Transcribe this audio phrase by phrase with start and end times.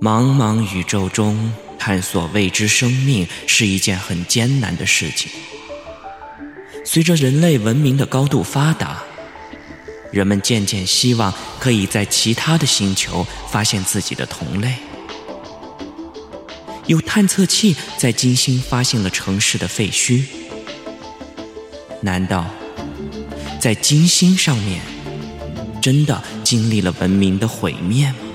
[0.00, 5.28] 茫茫宇宙中，探索未知生命是一件很艰难的事情。
[6.84, 9.02] 随着人类文明的高度发达，
[10.12, 14.76] 人们渐渐希望可以在其他的星球发现自己的同类。
[16.86, 20.22] 有探测器在金星发现了城市的废墟，
[22.00, 22.46] 难道
[23.60, 24.80] 在金星上面
[25.82, 28.25] 真的经历了文明的毁灭吗？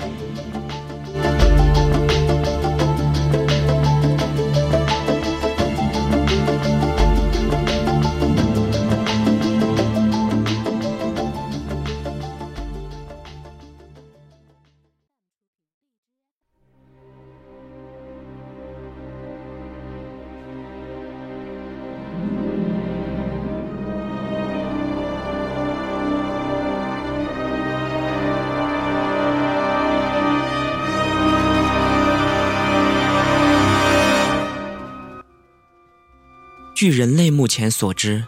[36.82, 38.26] 据人类目前所知，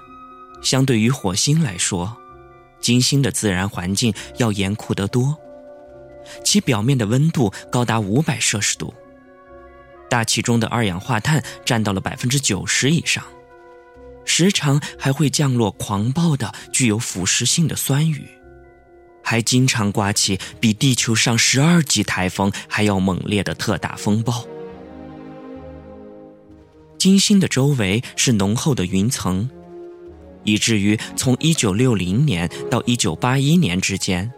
[0.61, 2.15] 相对于火星来说，
[2.79, 5.35] 金星的自然环境要严酷得多。
[6.43, 8.93] 其表面的温度高达五百摄氏度，
[10.07, 13.23] 大气中的二氧化碳占到了百分之九十以上，
[14.23, 18.29] 时常还会降落狂暴的、具有腐蚀性的酸雨，
[19.23, 24.45] 还经常刮起比地球上十二级台风还要猛烈的特大风暴。
[27.03, 29.49] 金星的周围是浓厚的云层，
[30.45, 34.31] 以至于从1960年到1981年之间，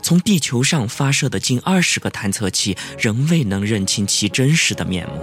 [0.00, 5.16] 从地球上发射的近二十个探测器仍未能认清其真实的面目。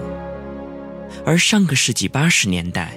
[1.25, 2.95] 而上个世纪八十年代，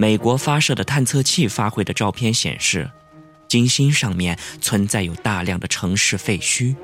[0.00, 2.90] 美国发射的探测器发回的照片显示，
[3.46, 6.74] 金星上面存在有大量的城市废墟。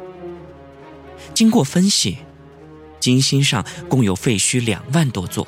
[1.34, 2.18] 经过分析，
[3.00, 5.44] 金星上共有废墟两万多座。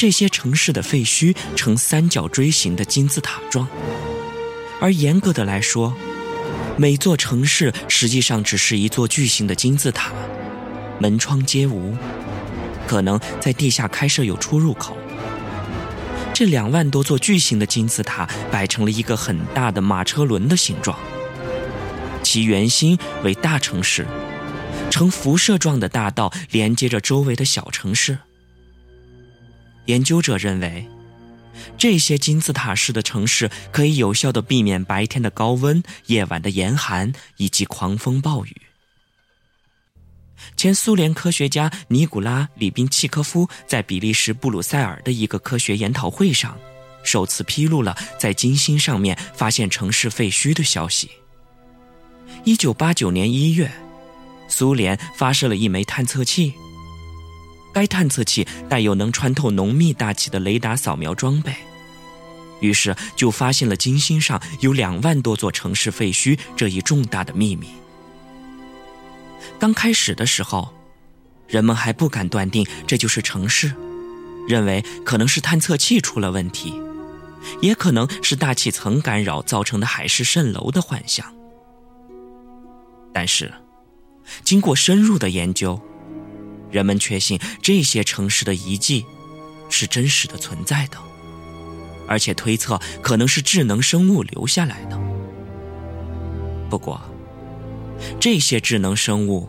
[0.00, 3.68] 这些城市的废墟呈三角锥形的金字塔状，
[4.80, 5.94] 而严格的来说，
[6.78, 10.10] 每座城市实际上只是一座巨型的金字塔，
[10.98, 11.94] 门窗皆无，
[12.88, 14.96] 可能在地下开设有出入口。
[16.32, 20.98] 这两万多座巨型的金字塔摆成了一个很大的马车轮的形状，
[22.22, 24.06] 其圆心为大城市，
[24.90, 28.16] 呈辐射状的大道连接着周围的小城市。
[29.86, 30.86] 研究者认为，
[31.76, 38.56] 这些金字塔式的城市可以有效的避免白天的高温、夜晚的严寒以及狂风暴雨。
[40.56, 46.56] 前苏联科学家尼古拉·里宾契科夫在比利时布鲁塞尔的一个科学研讨会上，
[47.02, 51.10] 首次披露了在金星上面发现城市废墟的消息。
[52.44, 53.70] 一九八九年一月，
[54.48, 56.54] 苏联发射了一枚探测器。
[57.72, 61.54] 该探测器带有能穿透浓密大气的雷达扫描装备，
[62.60, 67.68] 于是就发现了金星上有两万多座城市废墟这一重大的秘密。
[69.58, 70.72] 刚开始的时候，
[71.46, 73.72] 人们还不敢断定这就是城市，
[74.48, 76.74] 认为可能是探测器出了问题，
[77.62, 81.26] 也可能是大气层干扰造成的海市蜃楼的幻象。
[83.12, 83.52] 但是，
[84.44, 85.80] 经过深入的研究。
[86.70, 89.04] 人们确信这些城市的遗迹
[89.68, 90.98] 是真实的存在的，
[92.06, 95.00] 而且推测可能是智能生物留下来的。
[96.68, 97.00] 不过，
[98.18, 99.48] 这些智能生物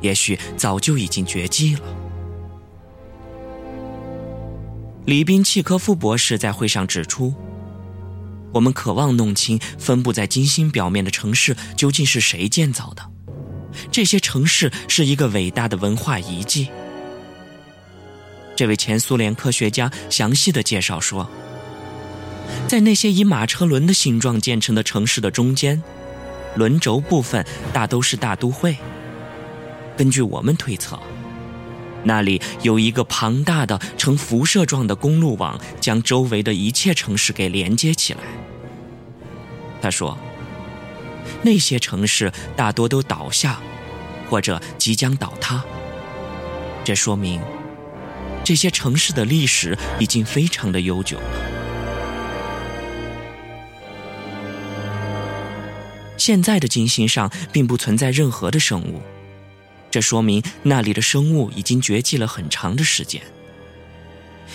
[0.00, 1.82] 也许早就已经绝迹了。
[5.04, 7.34] 李宾契科夫博士在会上指出
[8.54, 13.10] ：“我们渴望弄清分布在金星表面的城市究竟是谁建造的。”
[13.90, 16.68] 这些城市是一个伟大的文化遗迹。
[18.56, 21.28] 这位前苏联科学家详细的介绍说，
[22.66, 25.82] 在那些以马车轮的形状建成的城市的中间，
[26.56, 28.76] 轮轴部分大都是大都会。
[29.96, 30.98] 根据我们推测，
[32.02, 38.20] 那里有一个庞大的呈辐射状的公路网，将周围的一切城市给连接起来。
[39.80, 40.18] 他说。
[41.42, 43.60] 那些城市大多都倒下，
[44.28, 45.64] 或者即将倒塌。
[46.84, 47.40] 这说明，
[48.44, 51.24] 这些城市的历史已经非常的悠久了。
[56.16, 59.00] 现在的金星上并不存在任何的生物，
[59.90, 63.22] 这说明那里的生物已经绝迹了很长的时间。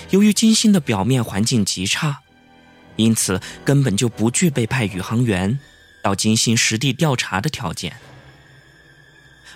[0.09, 2.19] 由于金星的表面环境极差，
[2.95, 5.59] 因此根本就不具备派宇航员
[6.03, 7.97] 到金星实地调查的条件。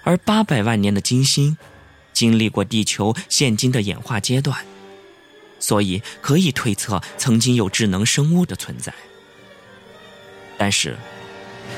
[0.03, 1.57] 而八百万年的金星，
[2.13, 4.65] 经历过地球现今的演化阶段，
[5.59, 8.93] 所以可以推测曾经有智能生物的存在。
[10.57, 10.97] 但是，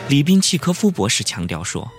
[0.07, 1.91] 李宾契科夫博士强调说，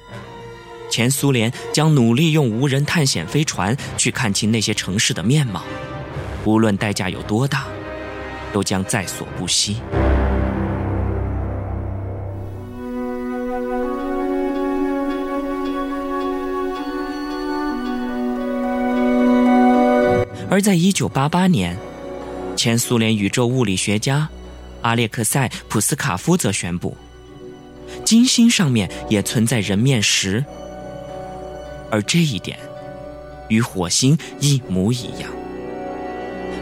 [0.88, 5.64] 前苏联将努力用无人探险飞船去看清那些城市的面貌，
[6.44, 7.66] 无论代价有多大，
[8.52, 9.82] 都将在所不惜。
[20.50, 21.78] 而在一九八八年，
[22.56, 24.28] 前苏联宇宙物理学家
[24.82, 26.96] 阿列克塞·普斯卡夫则宣布，
[28.04, 30.44] 金星上面也存在人面石，
[31.88, 32.58] 而这一点
[33.48, 35.30] 与火星一模一样。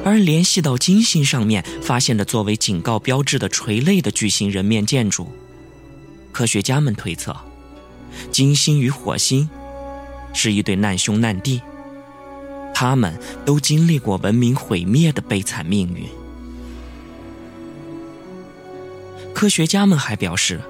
[0.05, 5.33] 而联系到金星上面发现的作为警告标志的垂泪的巨型人面建筑，
[6.31, 7.35] 科学家们推测，
[8.31, 9.49] 金星与火星
[10.35, 11.63] 是一对难兄难弟。
[12.81, 16.05] 他们都经历过文明毁灭的悲惨命运。
[19.35, 20.61] 科学家们还表示，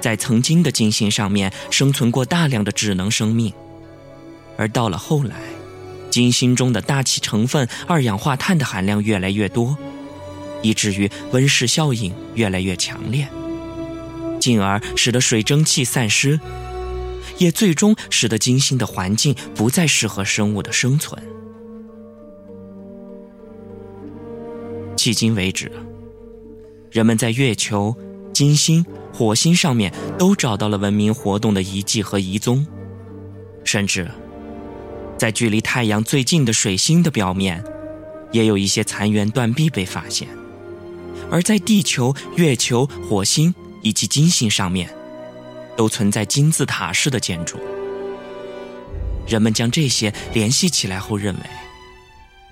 [0.00, 3.52] 在曾经的金星上面生存过大量的智能生命，
[4.56, 5.34] 而到了后来，
[6.12, 9.76] 金星中的大气成分二氧化碳的含量越来越多，
[10.62, 13.26] 以至于温室效应越来越强烈，
[14.38, 16.38] 进而使得水蒸气散失。
[17.38, 21.22] 也最终使得金星的环境不再适合生物的生存。
[24.96, 25.70] 迄今为止，
[26.90, 27.94] 人们在月球、
[28.32, 32.66] 金星、火星上面都找到了文明活动的遗迹和遗踪，
[33.62, 34.10] 甚至
[35.16, 37.62] 在距离太阳最近的水星的表面，
[38.32, 40.26] 也有一些残垣断壁被发现。
[41.30, 44.95] 而在地球、月球、火星以及金星上面。
[45.76, 47.58] 都存在金字塔式的建筑。
[49.26, 51.40] 人们将这些联系起来后，认为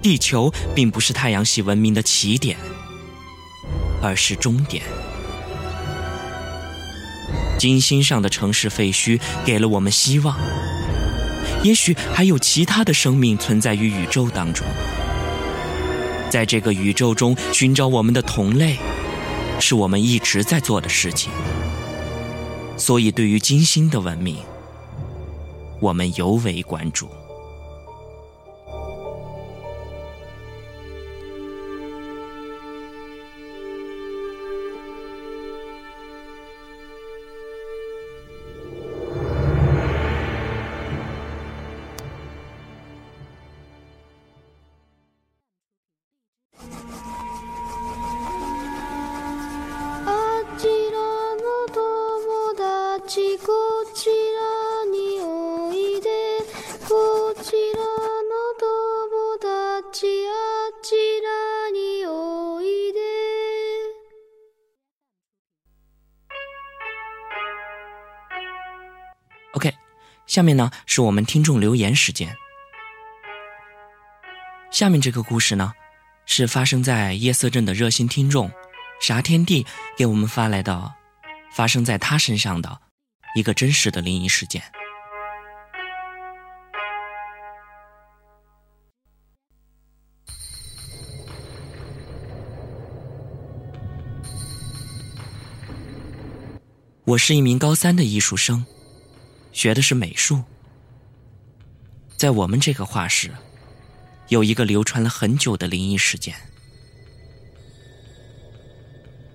[0.02, 2.56] 地球并不是太阳系文明的起点，
[4.02, 4.82] 而是终点。
[7.56, 10.36] 金星上的城市废墟给了我们希望，
[11.62, 14.66] 也许还有其他的生命存在于宇宙当中。
[16.28, 18.76] 在这个宇宙中寻找我们的同类，
[19.60, 21.30] 是我们一直在做的事情。
[22.76, 24.36] 所以，对于金星的文明，
[25.80, 27.08] 我们尤为关注。
[69.54, 69.72] OK，
[70.26, 72.36] 下面呢是我们听众留言时间。
[74.72, 75.72] 下面这个故事呢，
[76.26, 78.50] 是发生在夜色镇的热心听众
[79.00, 79.64] 啥天地
[79.96, 80.92] 给我们发来的，
[81.52, 82.80] 发生在他身上的
[83.36, 84.60] 一个真实的灵异事件。
[97.04, 98.66] 我是一名高三的艺术生。
[99.54, 100.42] 学的是美术，
[102.16, 103.30] 在我们这个画室，
[104.28, 106.34] 有一个流传了很久的灵异事件。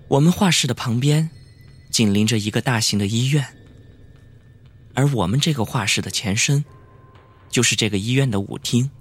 [0.09, 1.29] 我们画室的旁边，
[1.89, 3.47] 紧邻着一个大型的医院，
[4.93, 6.65] 而我们这个画室的前身，
[7.49, 8.91] 就是这个医院的舞厅，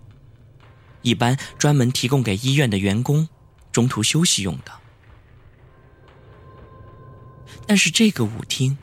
[1.02, 3.28] 一般专门提供给医院的员工
[3.72, 4.72] 中途休息用的。
[7.66, 8.78] 但是这个舞厅。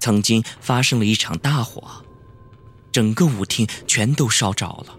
[0.00, 2.04] 曾经发生了一场大火，
[2.90, 4.98] 整个舞厅全都烧着了，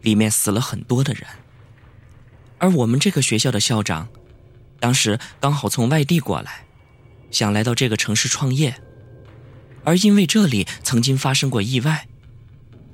[0.00, 1.24] 里面死了很多的人。
[2.58, 4.08] 而我们这个学校的校长，
[4.80, 6.64] 当时刚好从外地过来，
[7.30, 8.74] 想来到这个城市创业，
[9.84, 12.08] 而因为这里曾经发生过意外，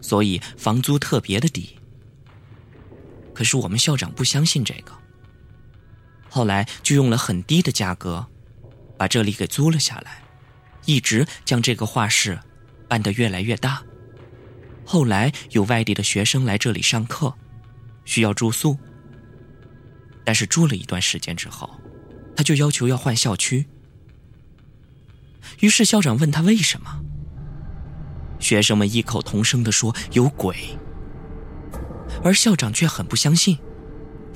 [0.03, 1.77] 所以房租特别的低。
[3.33, 4.93] 可是我们校长不相信这个，
[6.29, 8.27] 后来就用了很低的价格，
[8.97, 10.23] 把这里给租了下来。
[10.85, 12.39] 一直将这个画室
[12.89, 13.83] 办得越来越大。
[14.85, 17.35] 后来有外地的学生来这里上课，
[18.05, 18.79] 需要住宿，
[20.25, 21.71] 但是住了一段时间之后，
[22.35, 23.67] 他就要求要换校区。
[25.61, 27.03] 于是校长问他为什么，
[28.39, 30.79] 学生们异口同声的说有鬼，
[32.23, 33.59] 而校长却很不相信，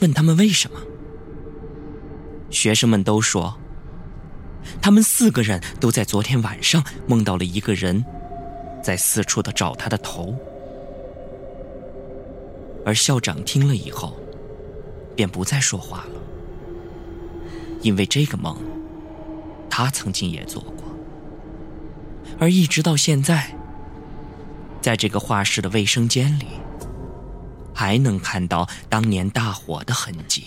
[0.00, 0.78] 问他们为什么。
[2.50, 3.58] 学生们都说，
[4.80, 8.04] 他们四个人都在昨天晚上梦到了一个人，
[8.82, 10.34] 在四处的找他的头。
[12.84, 14.16] 而校长听了以后，
[15.14, 16.20] 便不再说话了，
[17.80, 18.56] 因为这个梦，
[19.70, 20.84] 他曾经也做过，
[22.40, 23.54] 而一直到现在，
[24.80, 26.46] 在这个画室的卫生间里，
[27.72, 30.46] 还能看到当年大火的痕迹。